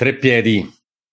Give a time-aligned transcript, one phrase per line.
[0.00, 0.66] Tre piedi.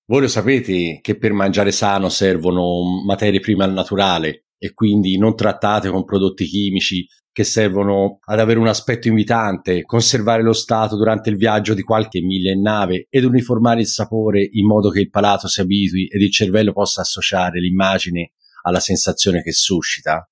[0.06, 5.36] Voi lo sapete che per mangiare sano servono materie prime al naturale e quindi non
[5.36, 11.30] trattate con prodotti chimici che servono ad avere un aspetto invitante, conservare lo stato durante
[11.30, 15.10] il viaggio di qualche miglia in nave ed uniformare il sapore in modo che il
[15.10, 20.26] palato si abitui ed il cervello possa associare l'immagine alla sensazione che suscita?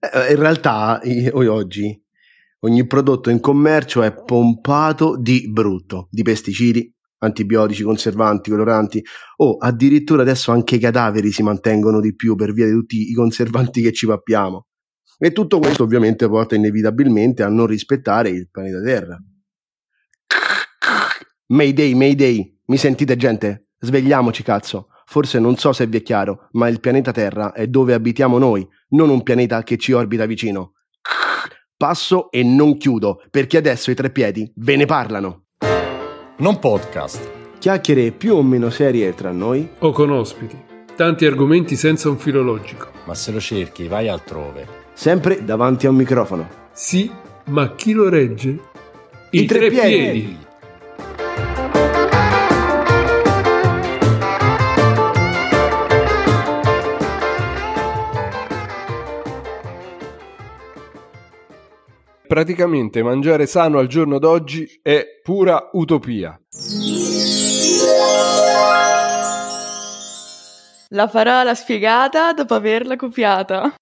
[0.00, 1.02] Eh, in realtà,
[1.34, 2.02] oggi
[2.60, 6.90] ogni prodotto in commercio è pompato di brutto, di pesticidi,
[7.24, 9.02] antibiotici, conservanti, coloranti
[9.36, 13.14] o addirittura adesso anche i cadaveri si mantengono di più per via di tutti i
[13.14, 14.66] conservanti che ci pappiamo.
[15.18, 19.18] E tutto questo ovviamente porta inevitabilmente a non rispettare il pianeta Terra.
[21.46, 23.68] Mayday, Mayday, mi sentite gente?
[23.78, 24.88] Svegliamoci cazzo.
[25.06, 28.66] Forse non so se vi è chiaro, ma il pianeta Terra è dove abitiamo noi,
[28.90, 30.72] non un pianeta che ci orbita vicino.
[31.76, 35.43] Passo e non chiudo, perché adesso i tre piedi ve ne parlano
[36.36, 37.30] non podcast.
[37.58, 40.56] Chiacchiere più o meno serie tra noi o con ospiti.
[40.96, 42.88] Tanti argomenti senza un filologico.
[43.06, 44.66] Ma se lo cerchi, vai altrove.
[44.94, 46.48] Sempre davanti a un microfono.
[46.72, 47.10] Sì,
[47.46, 48.48] ma chi lo regge?
[49.30, 49.96] I, I tre, tre, piedi.
[49.96, 50.38] piedi.
[62.26, 66.40] Praticamente mangiare sano al giorno d'oggi è pura utopia.
[70.88, 73.74] La parola spiegata dopo averla copiata.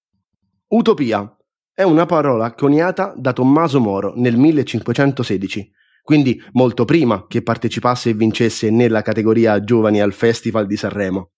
[0.67, 1.37] Utopia
[1.73, 8.13] è una parola coniata da Tommaso Moro nel 1516, quindi molto prima che partecipasse e
[8.13, 11.31] vincesse nella categoria giovani al Festival di Sanremo.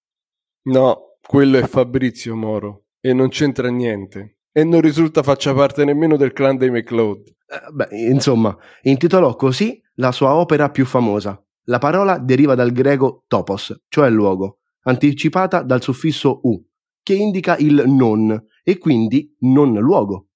[0.69, 6.15] No, quello è Fabrizio Moro e non c'entra niente e non risulta faccia parte nemmeno
[6.15, 7.27] del clan dei McLeod.
[7.27, 11.37] Eh, beh, insomma, intitolò così la sua opera più famosa.
[11.65, 16.65] La parola deriva dal greco topos, cioè luogo, anticipata dal suffisso u,
[17.03, 20.27] che indica il non e quindi non luogo.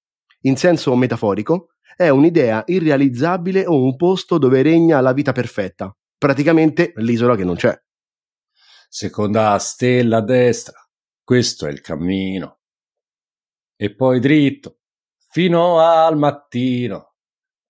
[0.42, 6.92] In senso metaforico, è un'idea irrealizzabile o un posto dove regna la vita perfetta, praticamente
[6.98, 7.74] l'isola che non c'è.
[8.90, 10.78] Seconda stella a destra,
[11.24, 12.59] questo è il cammino
[13.82, 14.80] e poi dritto
[15.30, 17.14] fino al mattino.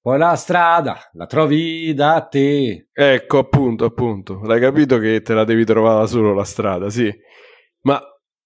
[0.02, 2.88] Poi la strada la trovi da te.
[2.92, 4.40] Ecco, appunto, appunto.
[4.42, 7.14] L'hai capito che te la devi trovare solo la strada, sì.
[7.82, 8.02] Ma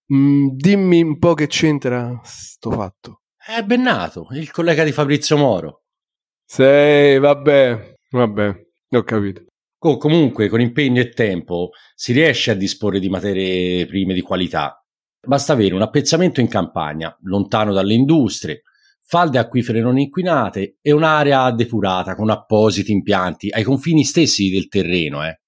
[0.08, 3.22] mh, mm, dimmi un po' che c'entra sto fatto.
[3.38, 5.84] È Bennato, il collega di Fabrizio Moro.
[6.44, 9.46] Sei, vabbè, vabbè, ho capito.
[9.86, 14.83] Oh, comunque, con impegno e tempo si riesce a disporre di materie prime di qualità
[15.26, 18.64] Basta avere un appezzamento in campagna, lontano dalle industrie,
[19.00, 25.26] falde acquifere non inquinate e un'area depurata con appositi impianti ai confini stessi del terreno.
[25.26, 25.40] Eh.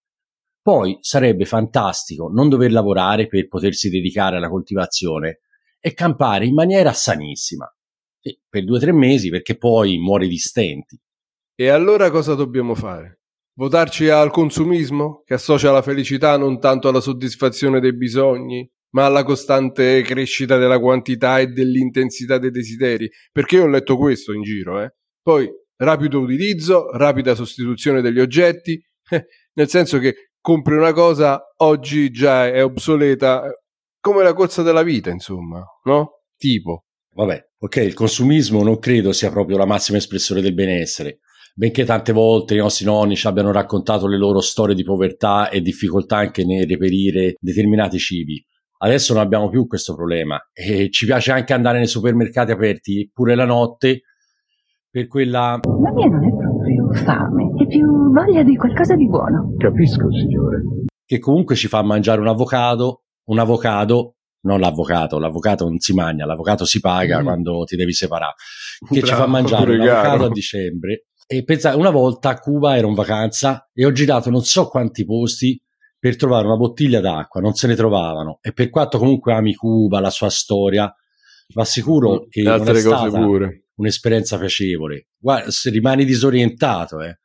[0.61, 5.41] Poi sarebbe fantastico non dover lavorare per potersi dedicare alla coltivazione
[5.79, 7.69] e campare in maniera sanissima.
[8.21, 10.97] E per due o tre mesi perché poi muore di stenti.
[11.53, 13.19] E allora cosa dobbiamo fare?
[13.57, 19.23] Votarci al consumismo, che associa la felicità non tanto alla soddisfazione dei bisogni, ma alla
[19.23, 23.09] costante crescita della quantità e dell'intensità dei desideri.
[23.29, 24.95] Perché io ho letto questo in giro, eh.
[25.21, 32.09] Poi rapido utilizzo, rapida sostituzione degli oggetti, eh, nel senso che compri una cosa, oggi
[32.09, 33.43] già è obsoleta,
[33.99, 36.21] come la corsa della vita, insomma, no?
[36.37, 36.85] Tipo.
[37.15, 41.19] Vabbè, ok, il consumismo non credo sia proprio la massima espressione del benessere,
[41.53, 45.59] benché tante volte i nostri nonni ci abbiano raccontato le loro storie di povertà e
[45.59, 48.45] difficoltà anche nel reperire determinati cibi.
[48.85, 53.33] Adesso non abbiamo più questo problema e ci piace anche andare nei supermercati aperti pure
[53.33, 54.01] la notte
[54.91, 55.59] per quella...
[55.81, 59.55] La mia non è proprio fame, è più voglia di qualcosa di buono.
[59.57, 60.61] Capisco, signore.
[61.03, 66.27] Che comunque ci fa mangiare un avocado, un avocado, non l'avvocato, l'avvocato non si mangia,
[66.27, 67.23] l'avvocato si paga mm.
[67.23, 68.35] quando ti devi separare,
[68.87, 71.07] che Bravo, ci fa mangiare un avocado a dicembre.
[71.25, 75.05] E pensate, una volta a Cuba ero in vacanza e ho girato non so quanti
[75.05, 75.59] posti
[76.05, 78.37] per trovare una bottiglia d'acqua, non se ne trovavano.
[78.43, 80.93] E per quanto comunque ami Cuba, la sua storia,
[81.55, 83.69] va sicuro mm, che non è stata pure.
[83.77, 85.07] un'esperienza piacevole.
[85.17, 87.17] Guarda, se rimani disorientato, eh.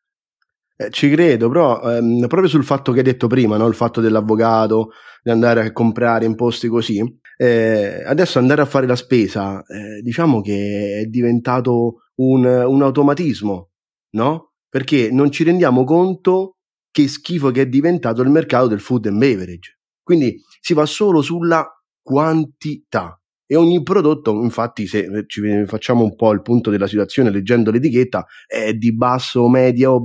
[0.78, 3.66] Eh, ci credo, però ehm, proprio sul fatto che hai detto prima, no?
[3.66, 4.92] il fatto dell'avvocato,
[5.22, 7.02] di andare a comprare in posti così,
[7.36, 13.72] eh, adesso andare a fare la spesa, eh, diciamo che è diventato un, un automatismo,
[14.12, 14.52] no?
[14.70, 16.59] Perché non ci rendiamo conto
[16.90, 19.78] che schifo che è diventato il mercato del food and beverage.
[20.02, 21.66] Quindi si va solo sulla
[22.02, 23.20] quantità
[23.52, 28.24] e ogni prodotto, infatti, se ci facciamo un po' il punto della situazione leggendo l'etichetta,
[28.46, 30.04] è di basso, medio,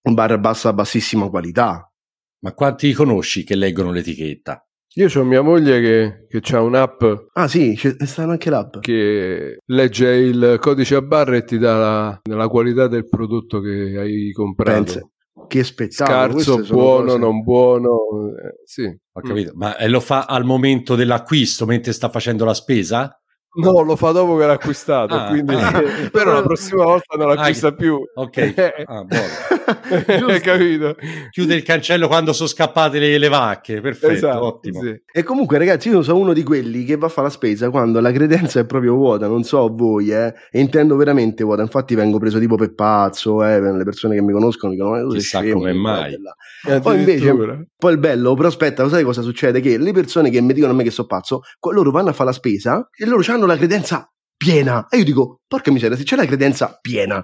[0.00, 1.92] barra bassa, bassissima qualità.
[2.40, 4.66] Ma quanti conosci che leggono l'etichetta?
[4.94, 7.04] Io ho mia moglie che, che ha un'app
[7.34, 8.78] Ah sì, c'è, stanno anche l'app.
[8.80, 13.98] che legge il codice a barre e ti dà la, la qualità del prodotto che
[13.98, 14.82] hai comprato.
[14.84, 15.10] Pensa.
[15.48, 16.40] Che spettacolo.
[16.42, 17.96] Scarso, buono, cose- non buono.
[18.36, 18.84] eh, sì.
[18.84, 19.52] Ho capito.
[19.54, 23.18] Ma eh, lo fa al momento dell'acquisto, mentre sta facendo la spesa?
[23.60, 25.54] No, lo fa dopo che l'ha acquistato, Ah, quindi...
[25.54, 25.72] ah.
[26.12, 27.98] però la prossima volta non l'acquista Ah, più.
[28.14, 28.54] Ok.
[28.86, 29.26] Ah, buono.
[30.42, 30.96] Capito?
[31.30, 33.80] Chiude il cancello quando sono scappate le, le vacche.
[33.80, 34.80] Perfetto, Esatto, ottimo.
[34.82, 35.00] sì.
[35.12, 38.00] E comunque, ragazzi, io sono uno di quelli che va a fare la spesa quando
[38.00, 39.26] la credenza è proprio vuota.
[39.26, 41.62] Non so voi, eh, e intendo veramente vuota.
[41.62, 43.44] Infatti, vengo preso tipo per pazzo.
[43.44, 46.80] Eh, le persone che mi conoscono dicono: "Ma tu sei Chissà scemo, come mai." bella."
[46.80, 47.34] Poi invece,
[47.76, 49.60] poi il bello, però aspetta, sai cosa succede?
[49.60, 51.42] Che le persone che mi dicono a me che so pazzo,
[51.72, 54.86] loro vanno a fare la spesa e loro hanno la credenza piena.
[54.88, 57.22] E io dico, porca miseria, se c'è la credenza piena,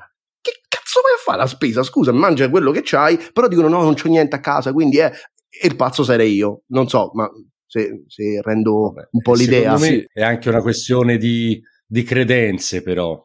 [1.25, 1.83] che cazzo vai a fare la spesa?
[1.83, 5.13] Scusa, mangia quello che c'hai, però dicono no, non c'ho niente a casa, quindi è...
[5.49, 6.63] E il pazzo sarei io.
[6.69, 7.31] Non so, ma
[7.67, 9.77] se, se rendo un po' l'idea.
[9.77, 13.23] Secondo me è anche una questione di, di credenze, però.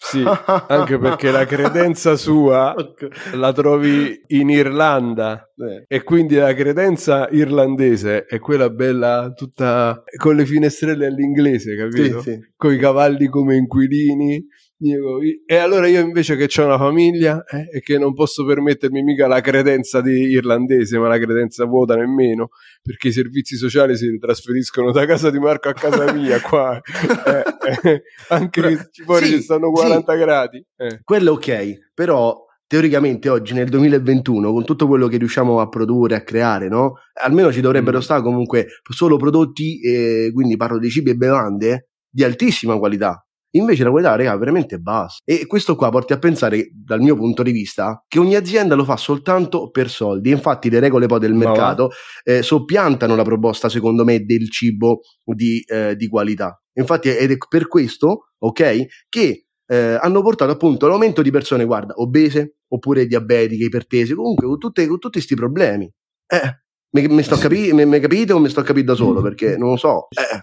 [0.00, 0.22] Sì,
[0.68, 2.72] anche perché la credenza sua
[3.34, 5.84] la trovi in Irlanda Eh.
[5.88, 12.20] e quindi la credenza irlandese è quella bella tutta con le finestrelle all'inglese, capito?
[12.20, 12.38] Sì, sì.
[12.54, 14.46] Con i cavalli come inquilini.
[14.80, 19.02] Io- e allora io invece che ho una famiglia eh, e che non posso permettermi
[19.02, 24.16] mica la credenza di irlandese, ma la credenza vuota nemmeno, perché i servizi sociali si
[24.20, 26.80] trasferiscono da casa di Marco a casa mia qua.
[26.80, 29.82] Eh, eh, anche che fuori Sì, ci stanno sì.
[29.82, 30.64] 40 gradi.
[30.76, 31.00] Eh.
[31.02, 36.22] Quello ok, però teoricamente oggi nel 2021 con tutto quello che riusciamo a produrre, a
[36.22, 36.98] creare, no?
[37.20, 38.02] Almeno ci dovrebbero Mm.
[38.02, 43.20] stare comunque solo prodotti, eh, quindi parlo di cibi e bevande, di altissima qualità.
[43.52, 45.18] Invece la qualità, raga, è veramente bassa.
[45.24, 48.84] E questo qua porti a pensare, dal mio punto di vista, che ogni azienda lo
[48.84, 50.30] fa soltanto per soldi.
[50.30, 51.90] Infatti le regole poi del mercato
[52.24, 56.60] eh, soppiantano la proposta, secondo me, del cibo di, eh, di qualità.
[56.74, 61.94] Infatti ed è per questo, ok, che eh, hanno portato appunto all'aumento di persone, guarda,
[61.96, 65.90] obese oppure diabetiche, ipertese, comunque con, tutte- con tutti questi problemi.
[66.26, 66.60] Eh,
[66.90, 69.20] mi, mi sto a capi- mi- mi capite o mi sto a capire da solo?
[69.22, 70.06] Perché non lo so.
[70.10, 70.42] Eh,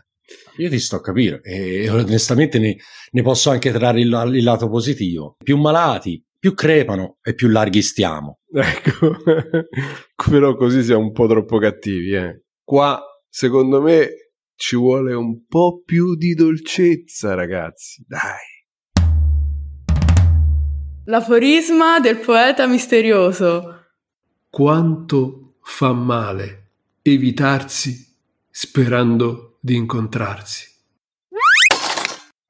[0.57, 2.77] Io ti sto a capire e onestamente ne,
[3.11, 5.35] ne posso anche trarre il, il lato positivo.
[5.43, 8.39] Più malati, più crepano e più larghi stiamo.
[8.55, 9.17] Ecco,
[10.29, 12.11] però così siamo un po' troppo cattivi.
[12.13, 12.43] Eh.
[12.63, 18.05] Qua, secondo me, ci vuole un po' più di dolcezza, ragazzi.
[18.07, 18.53] Dai.
[21.05, 23.81] L'aforisma del poeta misterioso.
[24.49, 26.69] Quanto fa male
[27.01, 28.03] evitarsi
[28.49, 30.73] sperando di incontrarsi.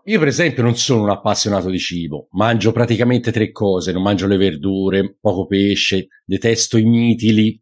[0.07, 4.27] Io, per esempio, non sono un appassionato di cibo, mangio praticamente tre cose: non mangio
[4.27, 7.57] le verdure, poco pesce, detesto i mitili,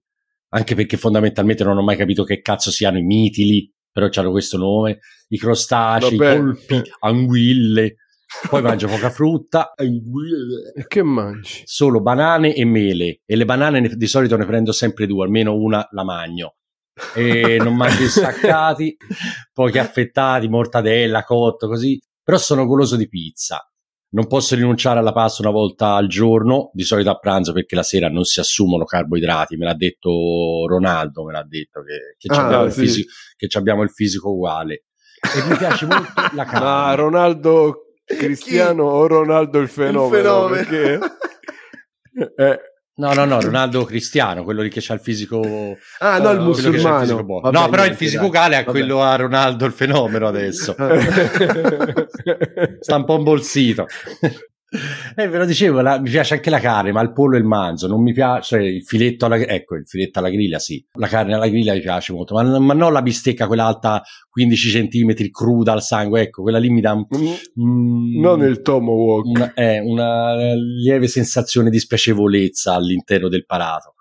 [0.49, 4.57] anche perché fondamentalmente non ho mai capito che cazzo siano i mitili, però hanno questo
[4.57, 6.35] nome, i crostacei, i Vabbè.
[6.35, 7.95] polpi, anguille,
[8.49, 10.73] poi mangio poca frutta, anguille.
[10.75, 11.61] E che mangi?
[11.65, 15.55] solo banane e mele e le banane ne- di solito ne prendo sempre due, almeno
[15.55, 16.55] una la magno.
[17.15, 18.95] E non mangio insaccati,
[19.51, 21.99] pochi affettati, mortadella, cotto, così.
[22.23, 23.65] Però sono goloso di pizza.
[24.13, 27.81] Non posso rinunciare alla pasta una volta al giorno, di solito a pranzo perché la
[27.81, 32.45] sera non si assumono carboidrati, me l'ha detto Ronaldo, me l'ha detto che, che, Ah,
[32.45, 32.81] abbiamo, il sì.
[32.81, 34.83] fisico, che abbiamo il fisico uguale.
[35.35, 36.59] E mi piace molto la carne.
[36.59, 40.09] Ma Ronaldo Cristiano o Ronaldo il fenomeno?
[40.09, 40.63] fenomeno.
[40.63, 40.99] Perché...
[42.37, 42.59] Eh,
[42.95, 45.41] No, no, no, Ronaldo Cristiano, quello lì che ha il fisico.
[45.97, 47.23] Ah, no, il musulmano.
[47.23, 47.49] buono.
[47.49, 50.75] Vabbè, no, però il fisico uguale a quello a Ronaldo il fenomeno adesso.
[52.79, 53.87] Sta un po' imbolsito.
[55.15, 57.45] Eh, ve lo dicevo, la- mi piace anche la carne, ma il pollo e il
[57.45, 58.55] manzo non mi piace.
[58.57, 60.83] cioè, il filetto alla ecco, il filetto alla griglia, sì.
[60.93, 64.69] La carne alla griglia mi piace molto, ma, ma non la bistecca, quella alta 15
[64.69, 66.21] centimetri, cruda al sangue.
[66.21, 67.05] Ecco, quella lì mi dà un-
[67.61, 69.25] mm, non il tomahawk.
[69.25, 73.93] una, eh, una lieve sensazione di spiacevolezza all'interno del palato.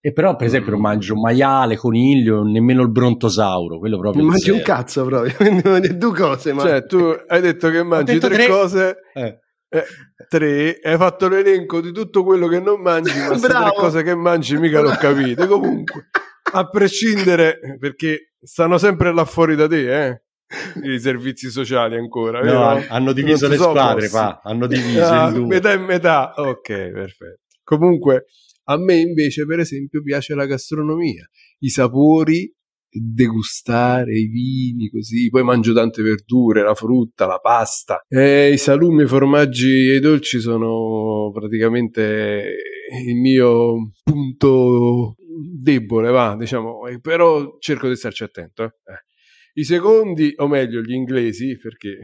[0.00, 4.50] E però, per esempio, non mangio maiale, coniglio, nemmeno il brontosauro, quello proprio non mangi
[4.50, 5.34] un cazzo proprio,
[5.96, 6.62] due cose, ma...
[6.62, 8.46] Cioè, tu hai detto che mangi detto tre, tre.
[8.46, 9.40] cose, Eh.
[9.68, 9.84] Eh,
[10.28, 14.14] tre, hai fatto l'elenco di tutto quello che non mangi, ma queste tre cose che
[14.14, 15.46] mangi mica l'ho capite.
[15.46, 16.08] Comunque,
[16.52, 20.22] a prescindere, perché stanno sempre là fuori da te, eh?
[20.82, 22.40] I servizi sociali ancora.
[22.40, 25.46] No, hanno diviso le so squadre, fa, hanno diviso Ah, in due.
[25.46, 26.32] metà e metà.
[26.36, 27.40] Ok, perfetto.
[27.64, 28.26] Comunque,
[28.68, 32.54] a me invece, per esempio, piace la gastronomia, i sapori,
[33.00, 38.00] degustare i vini così, poi mangio tante verdure, la frutta, la pasta.
[38.08, 42.54] E I salumi, i formaggi e i dolci sono praticamente
[43.06, 45.16] il mio punto
[45.62, 48.62] debole, va, diciamo, però cerco di starci attento.
[48.62, 48.66] eh.
[48.66, 49.04] Eh.
[49.58, 51.98] I secondi, o meglio, gli inglesi, perché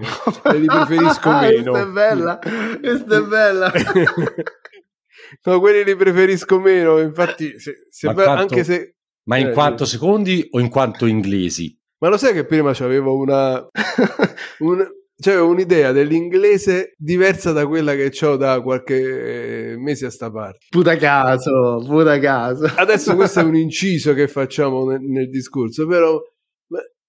[0.59, 1.71] li preferisco meno.
[1.73, 2.39] Questa è bella,
[2.81, 3.73] questa è bella.
[5.45, 8.97] no, quelli li preferisco meno, infatti, se- se- Ma quanto- anche se...
[9.25, 9.93] Ma in Eh, quanto sì.
[9.93, 11.77] secondi o in quanto inglesi?
[11.99, 13.65] Ma lo sai che prima c'avevo una,
[14.61, 14.89] un-
[15.21, 20.67] c'avevo un'idea dell'inglese diversa da quella che ho da qualche eh, mese a sta parte.
[20.69, 22.67] Puta caso, puta caso.
[22.77, 26.21] Adesso questo è un inciso che facciamo nel, nel discorso, però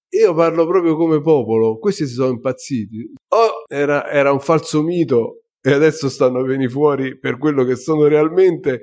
[0.09, 3.13] io parlo proprio come popolo, questi si sono impazziti.
[3.29, 7.75] O era, era un falso mito e adesso stanno a venire fuori per quello che
[7.75, 8.81] sono realmente,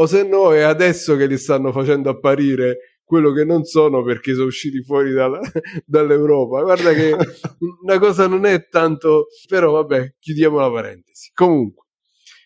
[0.00, 4.34] o se no è adesso che li stanno facendo apparire quello che non sono perché
[4.34, 5.40] sono usciti fuori dalla-
[5.84, 6.62] dall'Europa.
[6.62, 7.16] Guarda che
[7.82, 11.30] una cosa non è tanto, però vabbè, chiudiamo la parentesi.
[11.34, 11.86] Comunque,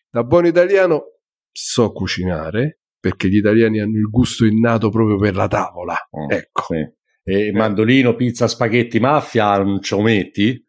[0.09, 1.05] da buon italiano
[1.51, 5.97] so cucinare perché gli italiani hanno il gusto innato proprio per la tavola.
[6.17, 6.63] Mm, Ecco.
[6.69, 7.01] sì.
[7.25, 10.67] E mandolino, pizza, spaghetti, mafia, non ce lo metti?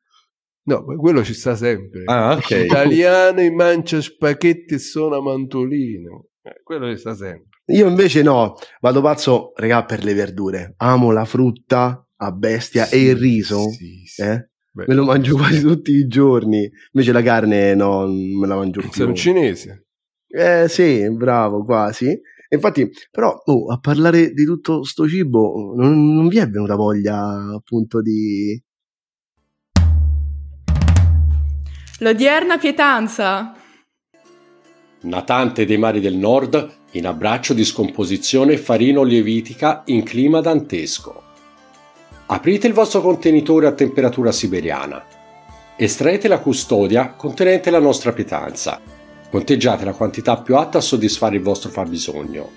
[0.66, 2.04] No, quello ci sta sempre.
[2.06, 2.50] Ah, ok.
[2.66, 6.28] Italiani mangia spaghetti e suona mantolino.
[6.46, 7.48] Eh, quello ci sta sempre.
[7.68, 10.74] Io invece no, vado pazzo, regà, per le verdure.
[10.78, 13.70] Amo la frutta a bestia e il riso.
[13.70, 14.22] Sì, sì.
[14.22, 14.50] eh?
[14.72, 16.70] Beh, Me lo mangio quasi tutti i giorni.
[16.92, 19.08] Invece la carne no, non me la mangio sei più.
[19.08, 19.86] un cinese.
[20.28, 22.20] Eh sì, bravo, quasi.
[22.50, 27.54] Infatti, però, oh, a parlare di tutto sto cibo, non, non vi è venuta voglia
[27.56, 28.62] appunto di...
[32.00, 33.56] L'odierna pietanza.
[35.04, 41.22] Natante dei mari del nord, in abbraccio di scomposizione farino-lievitica in clima dantesco.
[42.28, 45.04] Aprite il vostro contenitore a temperatura siberiana.
[45.76, 48.80] Estraete la custodia contenente la nostra pietanza.
[49.30, 52.50] Conteggiate la quantità più atta a soddisfare il vostro fabbisogno.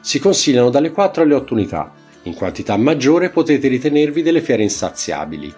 [0.00, 1.92] Si consigliano dalle 4 alle 8 unità.
[2.22, 5.52] In quantità maggiore potete ritenervi delle fiere insaziabili.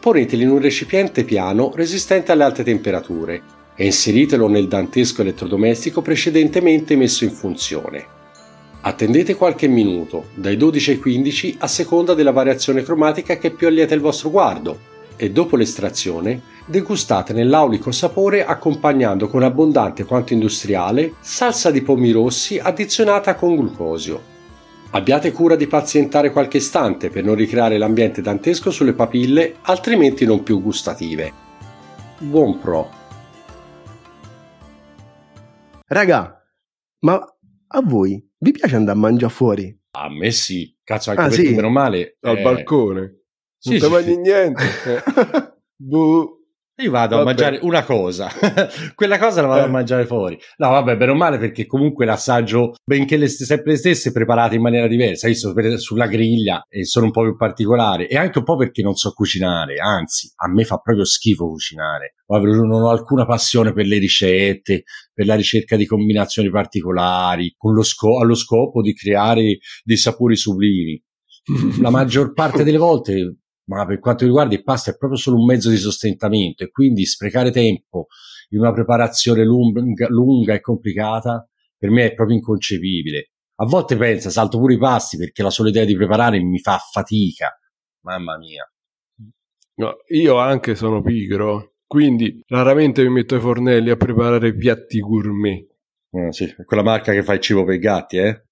[0.00, 6.96] Poneteli in un recipiente piano resistente alle alte temperature e inseritelo nel dantesco elettrodomestico precedentemente
[6.96, 8.04] messo in funzione.
[8.80, 13.94] Attendete qualche minuto, dai 12 ai 15 a seconda della variazione cromatica che più allieta
[13.94, 21.70] il vostro guardo, e dopo l'estrazione degustate nell'aulico sapore accompagnando con abbondante quanto industriale salsa
[21.70, 24.36] di pomi rossi addizionata con glucosio.
[24.90, 30.42] Abbiate cura di pazientare qualche istante per non ricreare l'ambiente dantesco sulle papille, altrimenti non
[30.42, 31.32] più gustative.
[32.18, 32.97] Buon pro!
[35.90, 36.38] Raga,
[37.00, 37.18] ma
[37.68, 39.74] a voi vi piace andare a mangiare fuori?
[39.92, 41.54] A me sì, cazzo anche Ah, perché sì?
[41.54, 42.18] meno male.
[42.20, 43.22] Al eh, balcone.
[43.56, 44.18] sì, non sì, ti mangi sì.
[44.18, 44.64] niente.
[45.80, 46.37] Eh.
[46.80, 47.30] Io vado a Vabbè.
[47.30, 48.28] mangiare una cosa,
[48.94, 49.64] quella cosa la vado Eh.
[49.64, 50.38] a mangiare fuori.
[50.58, 54.54] No, vabbè, bene o male perché comunque l'assaggio, benché le st- sempre le stesse, preparate
[54.54, 55.26] in maniera diversa.
[55.26, 58.82] Io per- sulla griglia e sono un po' più particolare e anche un po' perché
[58.82, 62.14] non so cucinare, anzi, a me fa proprio schifo cucinare.
[62.28, 67.82] Non ho alcuna passione per le ricette, per la ricerca di combinazioni particolari, con lo
[67.82, 71.02] sco- allo scopo di creare dei sapori sublimi.
[71.80, 73.36] La maggior parte delle volte
[73.68, 77.04] ma per quanto riguarda il pasta è proprio solo un mezzo di sostentamento e quindi
[77.04, 78.06] sprecare tempo
[78.50, 81.46] in una preparazione lunga, lunga e complicata
[81.76, 83.32] per me è proprio inconcepibile.
[83.60, 86.78] A volte pensa, salto pure i pasti perché la sola idea di preparare mi fa
[86.78, 87.56] fatica.
[88.00, 88.70] Mamma mia.
[89.74, 95.66] No, io anche sono pigro, quindi raramente mi metto ai fornelli a preparare piatti gourmet.
[96.10, 98.46] Eh, sì, quella marca che fa il cibo per i gatti, eh?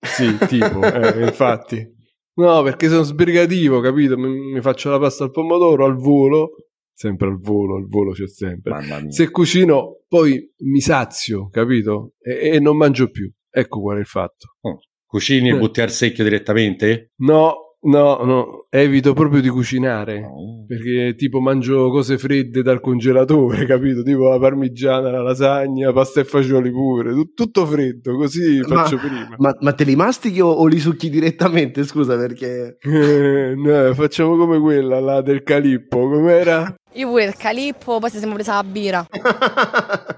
[0.00, 1.95] Sì, tipo, eh, infatti.
[2.36, 4.16] No, perché sono sbrigativo, capito?
[4.18, 6.50] Mi, mi faccio la pasta al pomodoro al volo,
[6.92, 8.72] sempre al volo, al volo c'è sempre.
[8.72, 9.10] Mamma mia.
[9.10, 12.12] Se cucino, poi mi sazio, capito?
[12.20, 13.30] E, e non mangio più.
[13.50, 14.56] Ecco qual è il fatto.
[15.06, 15.58] Cucini e Eh.
[15.58, 17.12] butti al secchio direttamente?
[17.20, 20.20] No, no, no, evito proprio di cucinare.
[20.20, 20.64] No.
[20.66, 24.02] Perché tipo mangio cose fredde dal congelatore, capito?
[24.02, 28.96] Tipo la parmigiana, la lasagna, pasta e fagioli pure, tut- tutto freddo, così Ma- faccio
[28.96, 29.34] prima.
[29.38, 31.84] Ma, ma te li mastichi o, o li succhi direttamente?
[31.84, 32.78] Scusa perché...
[32.80, 36.74] Eh, no, facciamo come quella là del calippo, com'era?
[36.94, 39.06] Io pure il calippo, poi ci siamo presa la birra.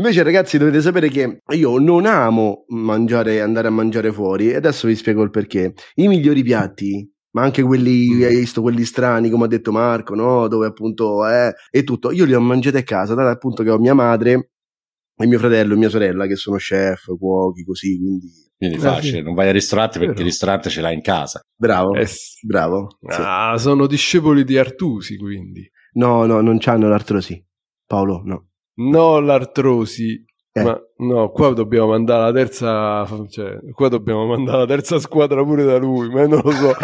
[0.00, 4.86] Invece ragazzi dovete sapere che io non amo mangiare, andare a mangiare fuori e adesso
[4.86, 5.74] vi spiego il perché.
[5.96, 8.22] I migliori piatti, ma anche quelli, Mm.
[8.22, 10.46] hai visto, quelli strani come ha detto Marco, no?
[10.46, 13.78] Dove appunto è e tutto, io li ho mangiati a casa, dato appunto che ho
[13.78, 14.50] mia madre
[15.20, 19.20] e mio fratello e mia sorella che sono chef, cuochi, così, quindi Quindi Eh, facile,
[19.22, 20.20] non vai al ristorante perché Vero.
[20.24, 21.40] il ristorante ce l'hai in casa.
[21.56, 22.06] bravo, Eh,
[22.46, 22.98] bravo.
[23.00, 23.20] sì.
[23.20, 25.68] Ah, sono discepoli di Artusi, quindi.
[25.94, 27.44] No, no, non c'hanno l'artrosi.
[27.84, 28.47] Paolo, no.
[28.80, 30.24] No l'artrosi.
[30.52, 30.62] Eh.
[30.62, 35.64] Ma no, qua dobbiamo mandare la terza, cioè, qua dobbiamo mandare la terza squadra pure
[35.64, 36.74] da lui, ma non lo so.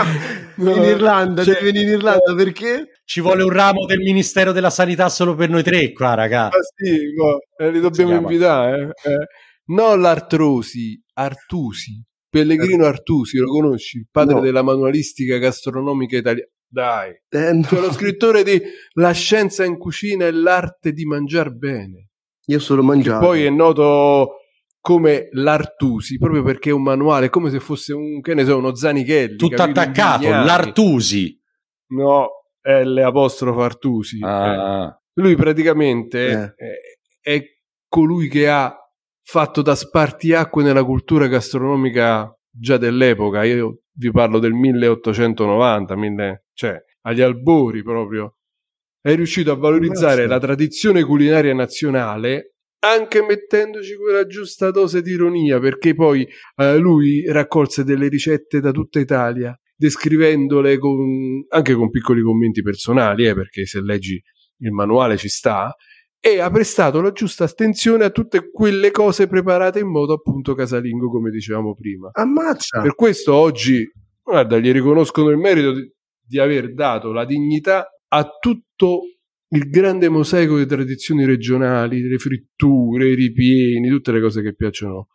[0.56, 2.84] No, in Irlanda, cioè, devi venire in Irlanda perché?
[3.04, 6.44] Ci vuole un ramo del Ministero della Sanità solo per noi tre qua, raga.
[6.44, 8.94] Ma sì, ma, eh, li dobbiamo invitare.
[9.02, 9.10] Eh?
[9.10, 9.26] Eh.
[9.66, 13.98] No, l'Artrosi, Artusi, Pellegrino Artusi, lo conosci?
[13.98, 14.40] Il padre No.
[14.40, 16.48] della manualistica gastronomica italiana.
[16.74, 17.62] Dai, Eh, no.
[17.62, 18.60] cioè lo scrittore di
[18.94, 22.08] La scienza in cucina e l'arte di mangiar bene.
[22.46, 23.24] Io solo Che mangiato.
[23.24, 24.38] poi è noto
[24.80, 28.74] come l'Artusi, proprio perché è un manuale, come se fosse un, che ne so, uno
[28.74, 29.36] Zanichelli.
[29.36, 29.80] Tutto capito?
[29.80, 31.40] attaccato, l'Artusi.
[31.92, 32.28] No,
[32.62, 34.16] L apostrofo Artusi.
[34.18, 34.26] Eh.
[34.26, 36.72] Ah, Lui praticamente Eh.
[37.22, 37.44] è, è
[37.88, 38.74] colui che ha
[39.22, 43.44] fatto da spartiacque nella cultura gastronomica già dell'epoca.
[43.44, 48.36] Io vi parlo del 1890, mille- cioè agli albori proprio.
[49.00, 50.26] È riuscito a valorizzare Grazie.
[50.26, 57.24] la tradizione culinaria nazionale anche mettendoci quella giusta dose di ironia, perché poi eh, lui
[57.26, 63.64] raccolse delle ricette da tutta Italia, descrivendole con- anche con piccoli commenti personali, eh, perché
[63.64, 64.22] se leggi
[64.58, 65.74] il manuale ci sta,
[66.20, 71.10] e ha prestato la giusta attenzione a tutte quelle cose preparate in modo appunto casalingo,
[71.10, 72.10] come dicevamo prima.
[72.12, 72.80] Ammazza.
[72.80, 73.90] Per questo oggi,
[74.22, 75.90] guarda, gli riconoscono il merito di,
[76.34, 79.02] di aver dato la dignità a tutto
[79.50, 85.10] il grande mosaico di tradizioni regionali, le fritture, i ripieni, tutte le cose che piacciono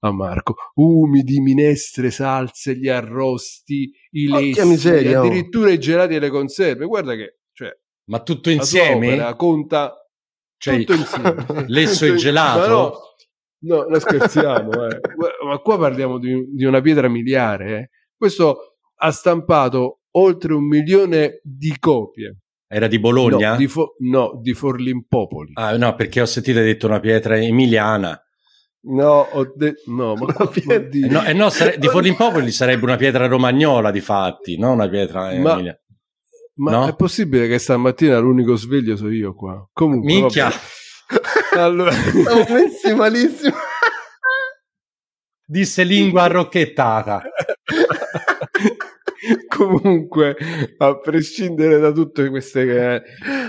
[0.00, 0.56] a Marco.
[0.74, 5.24] Umidi, minestre, salse, gli arrosti, i lessi, miseria, oh.
[5.24, 6.84] addirittura i gelati e le conserve.
[6.84, 7.70] Guarda che, cioè,
[8.10, 9.34] ma tutto insieme?
[9.36, 9.94] conta
[10.58, 11.64] Cioè, tutto insieme.
[11.68, 12.68] lesso e gelato?
[13.60, 14.86] No, no, non scherziamo.
[14.86, 15.00] eh.
[15.46, 17.78] Ma qua parliamo di, di una pietra miliare.
[17.78, 17.88] eh.
[18.14, 22.36] Questo ha stampato oltre un milione di copie.
[22.70, 23.52] Era di Bologna?
[23.52, 25.52] No, di, Fo- no, di Forlimpopoli.
[25.54, 28.20] Ah, no, perché ho sentito hai detto una pietra emiliana.
[28.80, 31.88] No, ho de- no, ma, Una ma pietra- di- Eh, no, eh, no, sare- di
[31.88, 35.78] Forlimpopoli sarebbe una pietra romagnola, di fatti, non una pietra Ma- emiliana.
[36.56, 36.86] ma no?
[36.88, 39.66] è possibile che stamattina l'unico sveglio sono io qua?
[39.72, 40.50] Comunque, Minchia.
[41.56, 43.56] Allora, Siamo messi malissimo.
[45.46, 47.22] disse lingua arrocchettata.
[49.48, 50.36] Comunque,
[50.78, 53.02] a prescindere da tutte queste,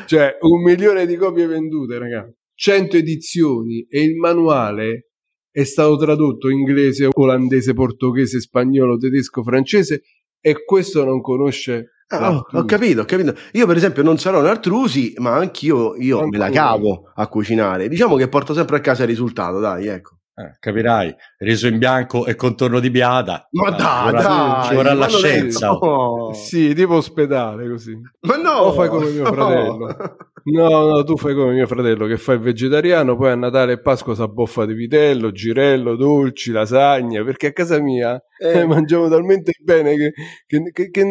[0.05, 5.09] cioè un milione di copie vendute, ragazzi, 100 edizioni e il manuale
[5.51, 10.01] è stato tradotto inglese, olandese, portoghese, spagnolo, tedesco, francese
[10.39, 11.91] e questo non conosce.
[12.07, 12.55] Ah, ho, l'Artusi.
[12.57, 13.35] ho capito, ho capito.
[13.53, 17.87] Io, per esempio, non sarò un Artrusi, ma anch'io io me la cavo a cucinare.
[17.87, 20.18] Diciamo che porto sempre a casa il risultato, dai, ecco.
[20.39, 23.47] Eh, capirai, riso in bianco e contorno di biada.
[23.51, 25.67] Ma Ah, dai, ci vorrà- dai, ci vorrà la scienza.
[25.67, 26.31] no.
[26.33, 27.99] Sì, tipo ospedale così.
[28.21, 29.33] Ma no, O fai come mio no.
[29.33, 29.97] fratello.
[30.43, 33.81] No, no, tu fai come mio fratello che fa il vegetariano, poi a Natale e
[33.81, 39.09] Pasqua si abboffa di vitello, girello, dolci, lasagna, perché a casa mia Eh, eh, mangiamo
[39.09, 40.13] talmente bene che,
[40.47, 41.05] che- che- che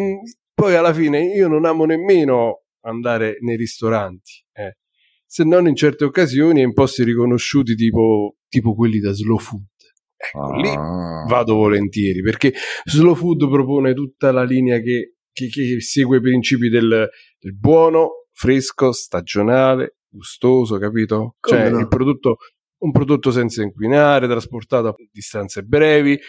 [0.55, 4.77] poi alla fine io non amo nemmeno andare nei ristoranti, eh.
[5.31, 9.61] Se non in certe occasioni e in posti riconosciuti tipo, tipo quelli da slow food.
[10.17, 11.23] Ecco, lì Ah.
[11.27, 12.51] vado volentieri perché
[12.83, 17.07] Slow Food propone tutta la linea che, che- che segue i principi del,
[17.39, 21.35] del buono, fresco, stagionale, gustoso, capito?
[21.39, 21.79] Come cioè no?
[21.79, 22.37] il prodotto,
[22.79, 26.19] un prodotto senza inquinare, trasportato a distanze brevi,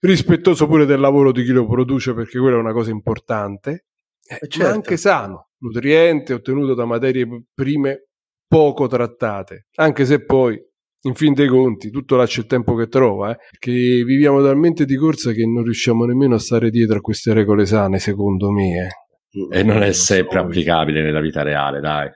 [0.00, 3.86] rispettoso pure del lavoro di chi lo produce perché quella è una cosa importante,
[4.28, 4.68] eh, certo.
[4.68, 8.07] ma anche sano, nutriente, ottenuto da materie prime
[8.48, 10.58] poco trattate, anche se poi
[11.02, 13.70] in fin dei conti tutto lascia il tempo che trova, eh, che
[14.04, 17.98] viviamo talmente di corsa che non riusciamo nemmeno a stare dietro a queste regole sane,
[17.98, 18.86] secondo me.
[18.86, 19.56] eh.
[19.58, 22.08] E non è sempre applicabile nella vita reale, dai.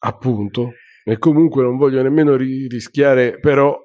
[0.00, 0.72] Appunto.
[1.04, 3.78] E comunque non voglio nemmeno ri- rischiare però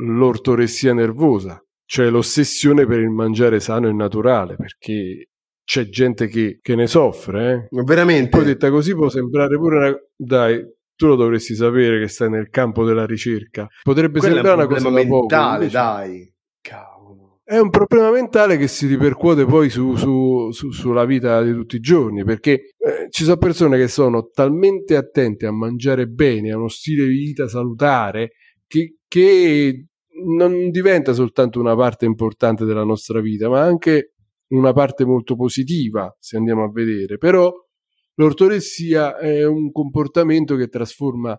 [0.00, 5.28] l'ortoressia nervosa, cioè l'ossessione per il mangiare sano e naturale, perché
[5.64, 7.82] c'è gente che, che ne soffre, eh.
[7.84, 8.28] Veramente.
[8.30, 9.96] Poi detta così può sembrare pure una...
[10.16, 10.62] Dai,
[10.98, 13.68] tu lo dovresti sapere che stai nel campo della ricerca.
[13.84, 15.18] Potrebbe Quello sembrare un una cosa da poco.
[15.20, 16.32] mentale, invece- dai.
[16.60, 17.40] Cavolo.
[17.44, 21.76] È un problema mentale che si ripercuote poi su- su- su- sulla vita di tutti
[21.76, 26.56] i giorni, perché eh, ci sono persone che sono talmente attente a mangiare bene, a
[26.58, 28.32] uno stile di vita salutare,
[28.66, 29.86] che, che
[30.26, 34.14] non diventa soltanto una parte importante della nostra vita, ma anche
[34.48, 37.18] una parte molto positiva, se andiamo a vedere.
[37.18, 37.50] Però
[38.18, 41.38] l'ortoressia è un comportamento che trasforma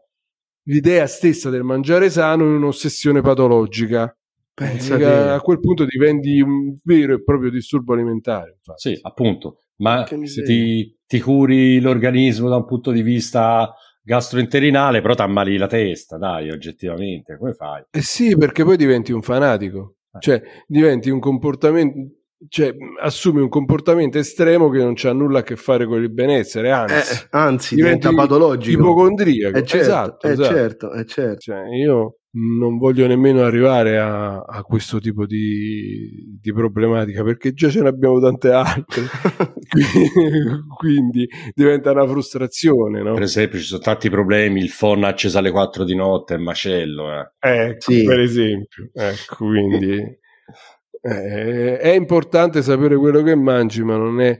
[0.64, 4.14] l'idea stessa del mangiare sano in un'ossessione patologica.
[4.54, 8.56] Pensa a quel punto diventi un vero e proprio disturbo alimentare.
[8.58, 8.90] infatti.
[8.90, 9.64] Sì, appunto.
[9.78, 15.68] Ma se ti, ti curi l'organismo da un punto di vista gastrointerinale, però t'ammali la
[15.68, 17.84] testa, dai, oggettivamente, come fai?
[17.90, 20.20] Eh sì, perché poi diventi un fanatico, Eh.
[20.20, 25.56] cioè diventi un comportamento, cioè assumi un comportamento estremo che non c'ha nulla a che
[25.58, 28.80] fare con il benessere, anzi, Eh, anzi, diventa patologico.
[28.82, 29.58] ipocondriaco.
[29.58, 30.50] Eh certo, esatto, eh esatto.
[30.56, 31.40] certo, eh certo.
[31.40, 37.70] Cioè, io non voglio nemmeno arrivare a, a questo tipo di, di problematica perché già
[37.70, 39.02] ce ne abbiamo tante altre.
[40.78, 43.14] Quindi diventa una frustrazione, no?
[43.14, 47.12] Per esempio, ci sono tanti problemi, il phon acceso alle 4 di notte è macello,
[47.12, 47.32] eh.
[47.40, 48.04] Ecco, Sì.
[48.04, 48.90] per esempio.
[48.94, 50.02] Ecco, quindi
[51.02, 54.38] eh, è importante sapere quello che mangi, ma non è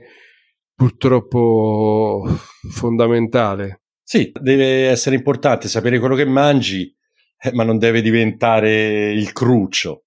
[0.74, 2.24] purtroppo
[2.70, 3.82] fondamentale.
[4.02, 6.92] Sì, deve essere importante sapere quello che mangi,
[7.38, 10.04] eh, ma non deve diventare il cruccio,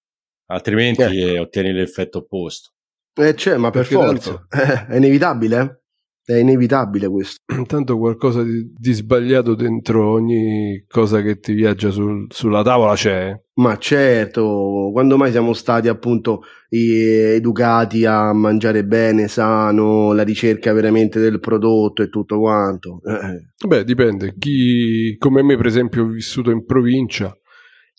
[0.48, 1.12] altrimenti Ecco.
[1.14, 2.72] eh, ottieni l'effetto opposto.
[3.16, 4.48] Eh, c'è, ma per Perché forza.
[4.90, 5.82] È inevitabile, eh?
[6.26, 7.42] È inevitabile questo.
[7.58, 13.38] Intanto qualcosa di, di sbagliato dentro ogni cosa che ti viaggia sul- sulla tavola c'è.
[13.56, 21.20] Ma certo, quando mai siamo stati appunto educati a mangiare bene, sano, la ricerca veramente
[21.20, 23.00] del prodotto e tutto quanto?
[23.04, 24.34] Eh, Beh, dipende.
[24.40, 27.36] Chi, come me, per esempio, ho vissuto in provincia,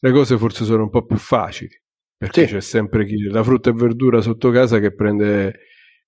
[0.01, 1.71] le cose forse sono un po' più facili.
[2.17, 2.55] Perché Sì.
[2.55, 5.55] c'è sempre chi la frutta e verdura sotto casa che prende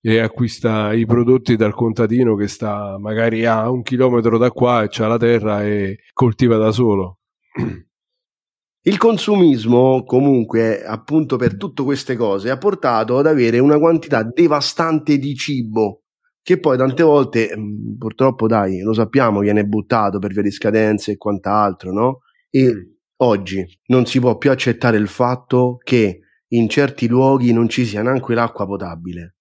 [0.09, 4.87] e acquista i prodotti dal contadino che sta magari a un chilometro da qua e
[4.89, 7.19] c'ha la terra e coltiva da solo.
[8.87, 15.19] Il consumismo, comunque, appunto per tutte queste cose, ha portato ad avere una quantità devastante
[15.19, 16.03] di cibo,
[16.41, 21.13] che poi tante volte, mh, purtroppo, dai, lo sappiamo, viene buttato per via di scadenze
[21.13, 22.19] e quant'altro, no?
[22.49, 27.85] E oggi non si può più accettare il fatto che in certi luoghi non ci
[27.85, 29.36] sia neanche l'acqua potabile.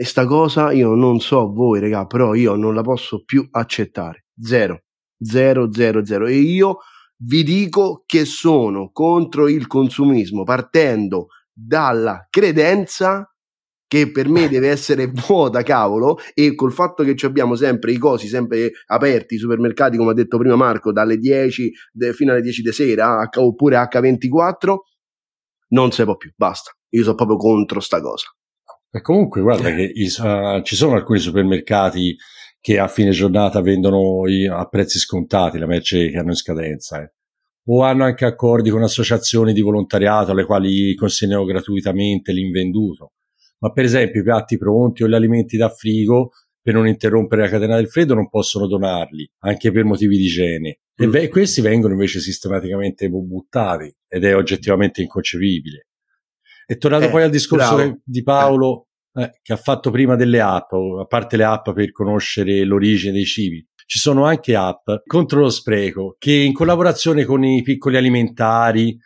[0.00, 4.26] E sta cosa io non so voi, regà, però io non la posso più accettare.
[4.40, 4.84] Zero.
[5.20, 6.26] Zero, zero, zero.
[6.28, 6.78] E io
[7.16, 13.28] vi dico che sono contro il consumismo partendo dalla credenza
[13.88, 17.98] che per me deve essere vuota, cavolo, e col fatto che ci abbiamo sempre i
[17.98, 22.42] cosi sempre aperti, i supermercati, come ha detto prima Marco, dalle 10 de- fino alle
[22.42, 24.76] 10 di sera, H- oppure H24,
[25.70, 26.70] non si può più, basta.
[26.90, 28.26] Io sono proprio contro sta cosa.
[28.90, 32.16] E comunque, guarda che i- eh, ci sono alcuni supermercati
[32.60, 37.02] che a fine giornata vendono i- a prezzi scontati la merce che hanno in scadenza,
[37.02, 37.12] eh.
[37.70, 43.12] o hanno anche accordi con associazioni di volontariato alle quali consegnano gratuitamente l'invenduto.
[43.58, 46.30] Ma per esempio i piatti pronti o gli alimenti da frigo,
[46.62, 50.78] per non interrompere la catena del freddo, non possono donarli, anche per motivi di igiene.
[50.96, 51.10] E Mm.
[51.10, 55.87] ve- questi vengono invece sistematicamente buttati ed è oggettivamente inconcepibile.
[56.70, 57.98] E tornato Eh, poi al discorso bravo.
[58.04, 62.62] di Paolo, eh, che ha fatto prima delle app, a parte le app per conoscere
[62.64, 67.62] l'origine dei cibi, ci sono anche app contro lo spreco che in collaborazione con i
[67.62, 68.98] piccoli alimentari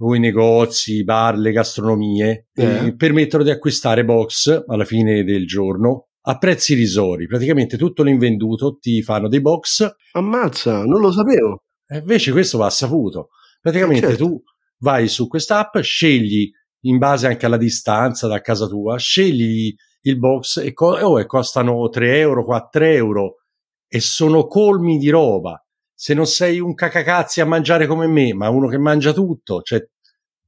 [0.00, 2.86] o i negozi, i bar, le gastronomie Eh.
[2.86, 7.26] eh, permettono di acquistare box alla fine del giorno a prezzi risori.
[7.26, 11.64] Praticamente tutto l'invenduto ti fanno dei box Ammazza, non lo sapevo.
[11.88, 13.30] e invece questo va saputo.
[13.60, 14.24] Praticamente Eh, certo.
[14.24, 14.42] tu
[14.78, 16.48] vai su quest'app, scegli
[16.82, 21.26] in base anche alla distanza da casa tua, scegli il box e, co- oh, e
[21.26, 23.36] costano 3 euro, 4 euro
[23.88, 25.62] e sono colmi di roba.
[25.94, 29.84] Se non sei un cacacazzi a mangiare come me, ma uno che mangia tutto, cioè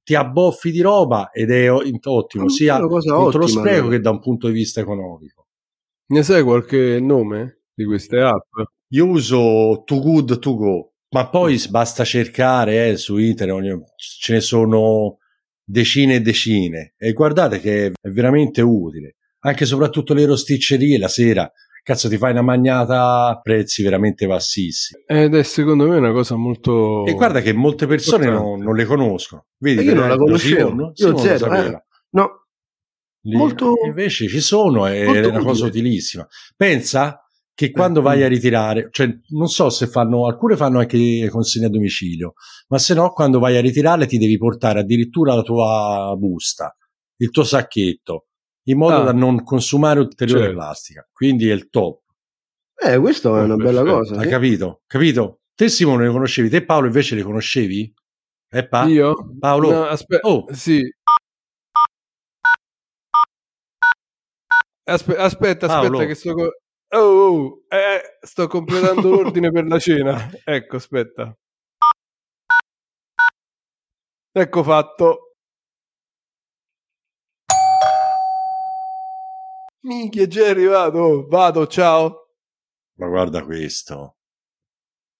[0.03, 3.79] ti abboffi di roba ed è ottimo, Mm, sia una cosa contro lo ottima, spreco
[3.81, 3.97] allora.
[3.97, 5.47] che da un punto di vista economico.
[6.07, 8.53] Ne sai qualche nome di queste app?
[8.93, 14.33] Io uso Too Good To Go, ma poi s- basta cercare eh, su internet, ce
[14.35, 15.19] ne sono
[15.71, 19.17] decine e decine e guardate che è veramente utile.
[19.41, 21.51] Anche e soprattutto le rosticcerie la sera,
[21.83, 25.03] cazzo ti fai una magnata a prezzi veramente bassissimi.
[25.07, 27.07] Ed è secondo me una cosa molto...
[27.07, 29.47] E guarda che molte persone non, non le conoscono.
[29.57, 30.69] Vedi, io non la conoscevo.
[30.69, 31.85] Simon, Io Simon lo zero, eh.
[32.11, 32.41] No,
[33.23, 36.27] Lì- Molto- invece ci sono è una cosa utilissima.
[36.57, 37.21] Pensa
[37.61, 41.69] che quando vai a ritirare, cioè non so se fanno, alcune fanno anche consegne a
[41.69, 42.33] domicilio,
[42.69, 46.75] ma se no quando vai a ritirare ti devi portare addirittura la tua busta,
[47.19, 48.29] il tuo sacchetto,
[48.69, 49.03] in modo Ah.
[49.03, 50.57] da non consumare ulteriore Certo.
[50.57, 51.09] plastica.
[51.13, 51.99] Quindi è il top.
[52.83, 53.97] eh, questa è Oh, una bella perfetto.
[53.99, 54.15] cosa.
[54.17, 54.29] Hai sì.
[54.31, 54.81] capito?
[54.87, 55.41] Capito?
[55.55, 57.93] Te Simone le conoscevi, te Paolo invece le conoscevi?
[58.53, 58.85] Eh pa?
[58.87, 59.15] Io?
[59.39, 59.71] Paolo?
[59.71, 60.47] No, aspe- Oh.
[60.51, 60.81] Sì.
[64.89, 65.99] Aspe- aspetta, aspetta Paolo.
[66.07, 66.33] che sto...
[66.35, 66.55] co-
[66.93, 70.31] oh, oh, eh, sto completando l'ordine per la cena.
[70.45, 71.35] Ecco, aspetta.
[74.33, 75.35] Ecco fatto.
[79.83, 81.27] Minchia, già arrivato.
[81.29, 82.29] Vado, ciao.
[82.99, 84.17] Ma guarda questo.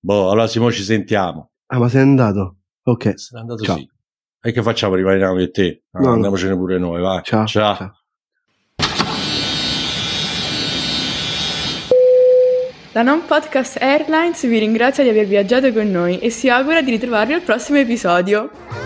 [0.03, 1.51] Boh, allora Simo ci sentiamo.
[1.67, 2.59] Ah, ma sei andato?
[2.85, 3.19] Ok.
[3.19, 3.77] Se n'è andato Ciao.
[3.77, 3.89] sì.
[4.43, 4.95] E che facciamo?
[4.95, 5.85] Rimaniamo io e te?
[5.93, 6.13] Ah, No, no.
[6.15, 7.23] Andiamocene pure noi, vai.
[7.23, 7.47] Ciao.
[7.47, 7.77] Ciao.
[7.77, 8.00] ciao.
[12.93, 16.91] La Non Podcast Airlines vi ringrazia di aver viaggiato con noi e si augura di
[16.91, 18.80] ritrovarvi al prossimo episodio.